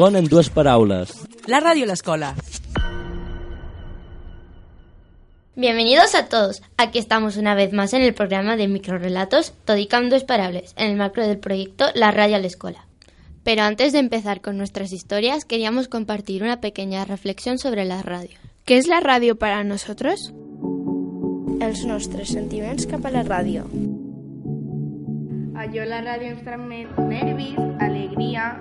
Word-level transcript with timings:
con 0.00 0.16
en 0.16 0.24
dues 0.32 0.48
paraules. 0.48 1.10
La 1.44 1.58
ràdio 1.60 1.84
a 1.84 1.88
l'escola. 1.90 2.30
Bienvenidos 5.54 6.14
a 6.14 6.24
todos. 6.30 6.62
Aquí 6.78 6.98
estamos 6.98 7.36
una 7.36 7.54
vez 7.54 7.74
más 7.74 7.92
en 7.92 8.00
el 8.00 8.14
programa 8.14 8.56
de 8.56 8.66
microrelatos 8.66 9.52
Todicam 9.66 10.08
Dos 10.08 10.24
Parables, 10.24 10.72
en 10.78 10.92
el 10.92 10.96
marco 10.96 11.20
del 11.20 11.36
proyecto 11.36 11.84
La 11.94 12.12
Radio 12.12 12.36
a 12.36 12.38
la 12.38 12.46
Escola. 12.46 12.86
Pero 13.44 13.60
antes 13.60 13.92
de 13.92 13.98
empezar 13.98 14.40
con 14.40 14.56
nuestras 14.56 14.90
historias, 14.94 15.44
queríamos 15.44 15.86
compartir 15.86 16.42
una 16.42 16.62
pequeña 16.62 17.04
reflexión 17.04 17.58
sobre 17.58 17.84
la 17.84 18.00
radio. 18.00 18.38
¿Qué 18.64 18.78
es 18.78 18.86
la 18.86 19.00
radio 19.00 19.36
para 19.36 19.64
nosotros? 19.64 20.32
Els 21.60 21.84
nostres 21.84 22.32
sentiments 22.32 22.86
cap 22.88 23.04
a 23.04 23.12
la 23.12 23.20
ràdio. 23.20 23.68
Allò 25.60 25.84
la 25.84 26.00
ràdio 26.00 26.32
ens 26.32 26.44
transmet 26.48 26.88
nervis, 27.04 27.58
alegria, 27.84 28.54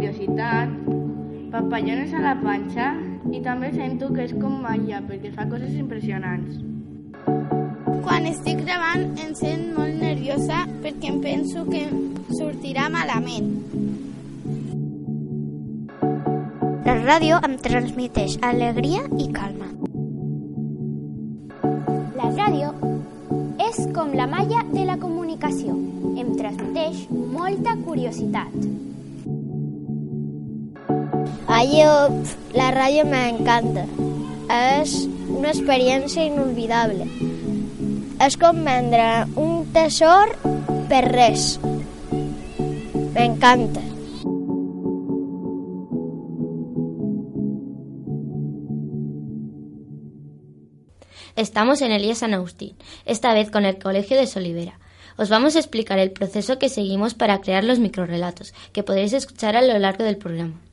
curiositat, 0.00 0.70
papallones 1.52 2.12
a 2.16 2.22
la 2.24 2.32
panxa 2.40 2.86
i 3.36 3.42
també 3.44 3.68
sento 3.74 4.08
que 4.14 4.24
és 4.24 4.32
com 4.32 4.54
malla 4.62 5.02
perquè 5.04 5.28
fa 5.34 5.44
coses 5.50 5.74
impressionants. 5.76 6.56
Quan 8.06 8.28
estic 8.30 8.62
gravant 8.64 9.04
em 9.20 9.34
sent 9.36 9.66
molt 9.76 10.00
nerviosa 10.00 10.62
perquè 10.80 11.12
em 11.12 11.20
penso 11.20 11.66
que 11.68 11.84
sortirà 12.32 12.88
malament. 12.88 13.52
La 16.88 16.96
ràdio 17.04 17.44
em 17.44 17.60
transmiteix 17.60 18.40
alegria 18.40 19.04
i 19.20 19.28
calma. 19.36 19.68
La 22.16 22.32
ràdio 22.40 22.72
és 23.68 23.84
com 23.92 24.16
la 24.16 24.26
malla 24.26 24.64
de 24.72 24.88
la 24.88 24.96
comunicació. 24.96 25.76
Em 26.16 26.32
transmeteix 26.40 27.04
molta 27.12 27.76
curiositat. 27.84 28.88
La 31.60 32.70
ràdio 32.72 33.02
m'encanta. 33.04 33.82
És 34.48 34.94
una 35.28 35.50
experiència 35.50 36.24
inolvidable. 36.24 37.04
És 38.24 38.38
com 38.40 38.62
vendre 38.64 39.26
un 39.36 39.66
tesor 39.74 40.32
per 40.88 41.02
res. 41.04 41.58
M'encanta. 43.12 43.82
Estamos 51.36 51.82
en 51.82 51.92
Elías 51.92 52.18
San 52.24 52.32
Agustín, 52.32 52.74
esta 53.04 53.34
vez 53.34 53.50
con 53.50 53.66
el 53.66 53.78
Colegio 53.78 54.16
de 54.16 54.26
Solivera. 54.26 54.80
Os 55.18 55.28
vamos 55.28 55.56
a 55.56 55.58
explicar 55.58 55.98
el 55.98 56.12
proceso 56.12 56.58
que 56.58 56.70
seguimos 56.70 57.12
para 57.12 57.42
crear 57.42 57.64
los 57.64 57.80
microrelatos, 57.80 58.54
que 58.72 58.82
podréis 58.82 59.12
escuchar 59.12 59.56
a 59.56 59.62
lo 59.62 59.78
largo 59.78 60.04
del 60.04 60.16
programa. 60.16 60.69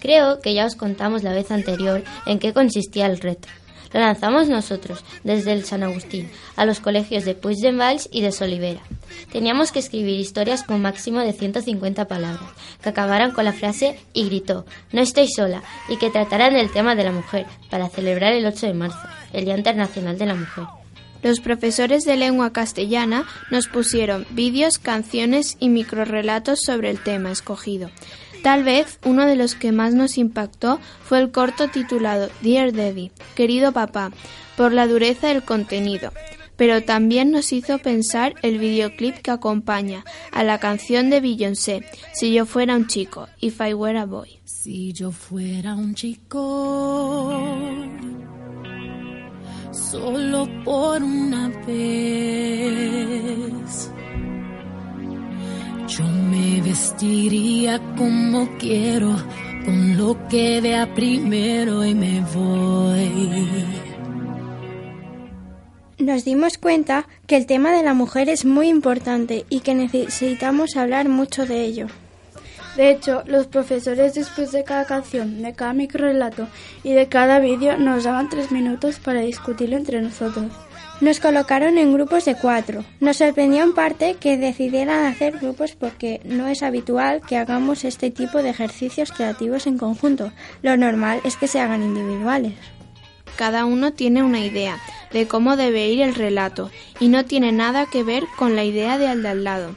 Creo 0.00 0.40
que 0.40 0.54
ya 0.54 0.64
os 0.66 0.76
contamos 0.76 1.24
la 1.24 1.32
vez 1.32 1.50
anterior 1.50 2.04
en 2.26 2.38
qué 2.38 2.52
consistía 2.52 3.06
el 3.06 3.18
reto. 3.18 3.48
Lo 3.92 3.98
lanzamos 3.98 4.48
nosotros, 4.48 5.02
desde 5.24 5.52
el 5.52 5.64
San 5.64 5.82
Agustín, 5.82 6.30
a 6.54 6.66
los 6.66 6.78
colegios 6.78 7.24
de 7.24 7.34
Puigdemvalls 7.34 8.08
y 8.12 8.20
de 8.20 8.30
Solivera. 8.30 8.82
Teníamos 9.32 9.72
que 9.72 9.80
escribir 9.80 10.20
historias 10.20 10.62
con 10.62 10.82
máximo 10.82 11.18
de 11.18 11.32
150 11.32 12.06
palabras, 12.06 12.48
que 12.80 12.90
acabaran 12.90 13.32
con 13.32 13.44
la 13.44 13.52
frase 13.52 13.98
y 14.12 14.26
gritó, 14.26 14.66
no 14.92 15.00
estoy 15.00 15.26
sola, 15.28 15.64
y 15.88 15.96
que 15.96 16.10
trataran 16.10 16.54
el 16.54 16.70
tema 16.70 16.94
de 16.94 17.04
la 17.04 17.12
mujer, 17.12 17.46
para 17.70 17.88
celebrar 17.88 18.34
el 18.34 18.46
8 18.46 18.66
de 18.66 18.74
marzo, 18.74 19.08
el 19.32 19.46
Día 19.46 19.56
Internacional 19.56 20.16
de 20.16 20.26
la 20.26 20.34
Mujer. 20.36 20.83
Los 21.24 21.40
profesores 21.40 22.04
de 22.04 22.18
lengua 22.18 22.52
castellana 22.52 23.24
nos 23.50 23.66
pusieron 23.66 24.26
vídeos, 24.30 24.78
canciones 24.78 25.56
y 25.58 25.70
microrelatos 25.70 26.60
sobre 26.60 26.90
el 26.90 27.02
tema 27.02 27.32
escogido. 27.32 27.90
Tal 28.42 28.62
vez 28.62 28.98
uno 29.06 29.24
de 29.24 29.34
los 29.34 29.54
que 29.54 29.72
más 29.72 29.94
nos 29.94 30.18
impactó 30.18 30.78
fue 31.02 31.18
el 31.20 31.30
corto 31.30 31.68
titulado 31.68 32.28
Dear 32.42 32.74
Daddy, 32.74 33.10
querido 33.34 33.72
papá, 33.72 34.12
por 34.54 34.74
la 34.74 34.86
dureza 34.86 35.28
del 35.28 35.42
contenido. 35.42 36.12
Pero 36.56 36.84
también 36.84 37.30
nos 37.30 37.54
hizo 37.54 37.78
pensar 37.78 38.34
el 38.42 38.58
videoclip 38.58 39.16
que 39.16 39.30
acompaña 39.30 40.04
a 40.30 40.44
la 40.44 40.58
canción 40.58 41.08
de 41.08 41.22
Beyoncé, 41.22 41.86
Si 42.12 42.34
yo 42.34 42.44
fuera 42.44 42.76
un 42.76 42.86
chico, 42.86 43.28
If 43.40 43.62
I 43.66 43.72
Were 43.72 43.98
a 43.98 44.04
Boy. 44.04 44.40
Si 44.44 44.92
yo 44.92 45.10
fuera 45.10 45.74
un 45.74 45.94
chico, 45.94 47.32
solo 49.74 50.48
por 50.64 51.02
una 51.02 51.48
vez. 51.66 52.64
Yo 55.88 56.04
me 56.04 56.60
vestiría 56.62 57.80
como 57.96 58.48
quiero, 58.58 59.14
con 59.64 59.96
lo 59.96 60.28
que 60.28 60.60
vea 60.60 60.94
primero 60.94 61.84
y 61.84 61.94
me 61.94 62.20
voy. 62.34 63.84
Nos 65.98 66.24
dimos 66.24 66.58
cuenta 66.58 67.06
que 67.26 67.36
el 67.36 67.46
tema 67.46 67.72
de 67.72 67.82
la 67.82 67.94
mujer 67.94 68.28
es 68.28 68.44
muy 68.44 68.68
importante 68.68 69.46
y 69.48 69.60
que 69.60 69.74
necesitamos 69.74 70.76
hablar 70.76 71.08
mucho 71.08 71.46
de 71.46 71.64
ello. 71.64 71.86
De 72.76 72.90
hecho, 72.90 73.22
los 73.26 73.46
profesores 73.46 74.14
después 74.14 74.50
de 74.50 74.64
cada 74.64 74.84
canción, 74.84 75.42
de 75.42 75.52
cada 75.52 75.72
microrelato 75.72 76.48
y 76.82 76.92
de 76.92 77.08
cada 77.08 77.38
vídeo 77.38 77.76
nos 77.76 78.04
daban 78.04 78.28
tres 78.28 78.50
minutos 78.50 78.98
para 78.98 79.20
discutirlo 79.20 79.76
entre 79.76 80.00
nosotros. 80.00 80.46
Nos 81.00 81.20
colocaron 81.20 81.76
en 81.78 81.92
grupos 81.92 82.24
de 82.24 82.36
cuatro. 82.36 82.84
Nos 83.00 83.18
sorprendió 83.18 83.62
en 83.64 83.74
parte 83.74 84.14
que 84.14 84.36
decidieran 84.36 85.06
hacer 85.06 85.38
grupos 85.38 85.72
porque 85.72 86.20
no 86.24 86.46
es 86.46 86.62
habitual 86.62 87.20
que 87.20 87.36
hagamos 87.36 87.84
este 87.84 88.10
tipo 88.10 88.42
de 88.42 88.50
ejercicios 88.50 89.12
creativos 89.12 89.66
en 89.66 89.76
conjunto. 89.76 90.32
Lo 90.62 90.76
normal 90.76 91.20
es 91.24 91.36
que 91.36 91.48
se 91.48 91.60
hagan 91.60 91.82
individuales. 91.82 92.54
Cada 93.36 93.64
uno 93.64 93.92
tiene 93.92 94.22
una 94.22 94.38
idea 94.38 94.78
de 95.12 95.26
cómo 95.26 95.56
debe 95.56 95.88
ir 95.88 96.00
el 96.00 96.14
relato 96.14 96.70
y 97.00 97.08
no 97.08 97.24
tiene 97.24 97.50
nada 97.50 97.86
que 97.86 98.04
ver 98.04 98.24
con 98.36 98.54
la 98.54 98.64
idea 98.64 98.96
de 98.96 99.08
al 99.08 99.22
de 99.22 99.28
al 99.28 99.44
lado. 99.44 99.74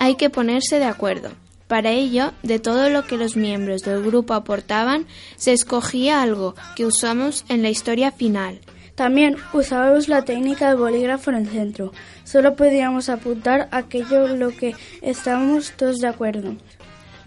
Hay 0.00 0.16
que 0.16 0.30
ponerse 0.30 0.78
de 0.80 0.86
acuerdo. 0.86 1.30
Para 1.66 1.90
ello, 1.90 2.32
de 2.42 2.60
todo 2.60 2.90
lo 2.90 3.06
que 3.06 3.16
los 3.16 3.36
miembros 3.36 3.82
del 3.82 4.02
grupo 4.02 4.34
aportaban, 4.34 5.06
se 5.36 5.52
escogía 5.52 6.22
algo 6.22 6.54
que 6.76 6.86
usamos 6.86 7.44
en 7.48 7.62
la 7.62 7.70
historia 7.70 8.12
final. 8.12 8.60
También 8.94 9.36
usábamos 9.52 10.08
la 10.08 10.22
técnica 10.22 10.68
del 10.68 10.78
bolígrafo 10.78 11.30
en 11.30 11.36
el 11.36 11.48
centro. 11.48 11.92
Solo 12.24 12.56
podíamos 12.56 13.08
apuntar 13.08 13.68
aquello 13.72 14.26
en 14.26 14.38
lo 14.38 14.50
que 14.56 14.74
estábamos 15.02 15.72
todos 15.76 15.98
de 15.98 16.08
acuerdo. 16.08 16.56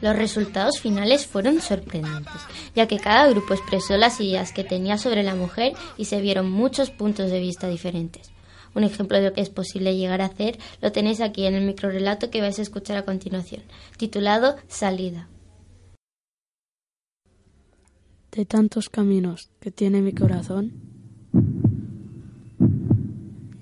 Los 0.00 0.16
resultados 0.16 0.80
finales 0.80 1.26
fueron 1.26 1.62
sorprendentes, 1.62 2.42
ya 2.74 2.86
que 2.86 2.98
cada 2.98 3.28
grupo 3.28 3.54
expresó 3.54 3.96
las 3.96 4.20
ideas 4.20 4.52
que 4.52 4.64
tenía 4.64 4.98
sobre 4.98 5.22
la 5.22 5.34
mujer 5.34 5.72
y 5.96 6.06
se 6.06 6.20
vieron 6.20 6.50
muchos 6.50 6.90
puntos 6.90 7.30
de 7.30 7.40
vista 7.40 7.68
diferentes. 7.68 8.33
Un 8.74 8.84
ejemplo 8.84 9.18
de 9.18 9.28
lo 9.28 9.32
que 9.32 9.40
es 9.40 9.50
posible 9.50 9.96
llegar 9.96 10.20
a 10.20 10.26
hacer 10.26 10.58
lo 10.80 10.90
tenéis 10.92 11.20
aquí 11.20 11.46
en 11.46 11.54
el 11.54 11.64
microrelato 11.64 12.30
que 12.30 12.40
vais 12.40 12.58
a 12.58 12.62
escuchar 12.62 12.96
a 12.96 13.04
continuación, 13.04 13.62
titulado 13.96 14.56
Salida. 14.66 15.28
De 18.32 18.44
tantos 18.44 18.88
caminos 18.88 19.50
que 19.60 19.70
tiene 19.70 20.02
mi 20.02 20.12
corazón, 20.12 20.72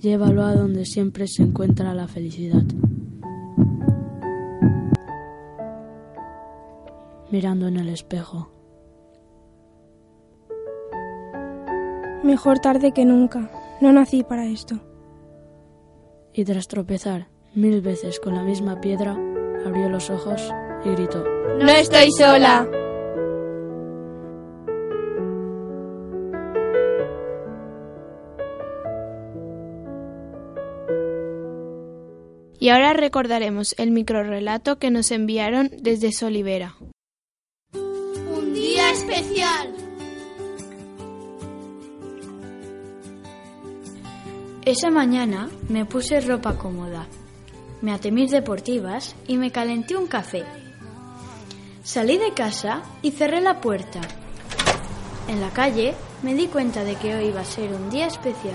llévalo 0.00 0.44
a 0.44 0.54
donde 0.54 0.86
siempre 0.86 1.28
se 1.28 1.42
encuentra 1.42 1.94
la 1.94 2.08
felicidad. 2.08 2.64
Mirando 7.30 7.68
en 7.68 7.76
el 7.76 7.88
espejo. 7.90 8.50
Mejor 12.22 12.60
tarde 12.60 12.92
que 12.92 13.04
nunca. 13.04 13.50
No 13.80 13.92
nací 13.92 14.22
para 14.22 14.46
esto. 14.46 14.91
Y 16.34 16.44
tras 16.44 16.68
tropezar 16.68 17.28
mil 17.54 17.80
veces 17.80 18.18
con 18.20 18.34
la 18.34 18.42
misma 18.42 18.80
piedra, 18.80 19.16
abrió 19.66 19.88
los 19.88 20.10
ojos 20.10 20.50
y 20.84 20.90
gritó. 20.90 21.24
¡No 21.58 21.70
estoy 21.70 22.10
sola! 22.12 22.68
Y 32.62 32.68
ahora 32.68 32.92
recordaremos 32.92 33.74
el 33.76 33.90
microrelato 33.90 34.78
que 34.78 34.92
nos 34.92 35.10
enviaron 35.10 35.68
desde 35.80 36.12
Solivera. 36.12 36.76
Un 37.74 38.54
día 38.54 38.92
especial. 38.92 39.81
Esa 44.64 44.90
mañana 44.90 45.50
me 45.68 45.84
puse 45.84 46.20
ropa 46.20 46.56
cómoda, 46.56 47.08
me 47.80 47.92
até 47.92 48.12
mis 48.12 48.30
deportivas 48.30 49.16
y 49.26 49.36
me 49.36 49.50
calenté 49.50 49.96
un 49.96 50.06
café. 50.06 50.44
Salí 51.82 52.16
de 52.16 52.32
casa 52.32 52.82
y 53.02 53.10
cerré 53.10 53.40
la 53.40 53.60
puerta. 53.60 54.00
En 55.26 55.40
la 55.40 55.50
calle 55.50 55.96
me 56.22 56.34
di 56.34 56.46
cuenta 56.46 56.84
de 56.84 56.94
que 56.94 57.12
hoy 57.12 57.24
iba 57.24 57.40
a 57.40 57.44
ser 57.44 57.74
un 57.74 57.90
día 57.90 58.06
especial. 58.06 58.54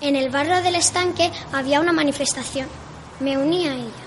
En 0.00 0.16
el 0.16 0.30
barrio 0.30 0.60
del 0.62 0.74
estanque 0.74 1.30
había 1.52 1.80
una 1.80 1.92
manifestación. 1.92 2.66
Me 3.20 3.38
uní 3.38 3.68
a 3.68 3.74
ella. 3.74 4.04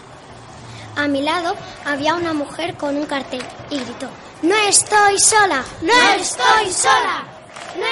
A 0.98 1.08
mi 1.08 1.22
lado 1.22 1.56
había 1.86 2.16
una 2.16 2.34
mujer 2.34 2.76
con 2.76 2.98
un 2.98 3.06
cartel 3.06 3.42
y 3.70 3.76
gritó, 3.76 4.10
¡No 4.42 4.56
estoy 4.68 5.18
sola! 5.18 5.64
¡No 5.82 5.94
estoy 6.20 6.74
sola! 6.74 7.29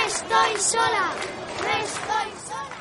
¡No 0.08 0.14
estoy 0.14 0.62
sola! 0.62 1.12
¡No 1.60 1.68
estoy 1.84 2.30
sola! 2.48 2.78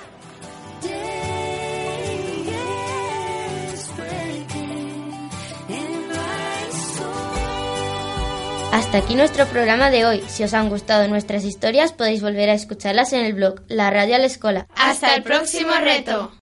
Hasta 8.73 8.99
aquí 8.99 9.17
nuestro 9.17 9.47
programa 9.47 9.91
de 9.91 10.07
hoy. 10.07 10.23
Si 10.29 10.45
os 10.45 10.55
han 10.55 10.69
gustado 10.69 11.09
nuestras 11.09 11.43
historias 11.45 11.93
podéis 11.93 12.23
volver 12.23 12.49
a 12.49 12.55
escucharlas 12.55 13.13
en 13.13 13.25
el 13.25 13.33
blog 13.33 13.57
La 13.67 13.91
Radio 13.91 14.15
a 14.15 14.19
la 14.19 14.27
Escola. 14.27 14.69
Hasta 14.77 15.17
el 15.17 15.25
próximo 15.25 15.73
reto. 15.83 16.31